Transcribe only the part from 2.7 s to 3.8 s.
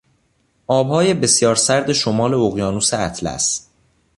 اطلس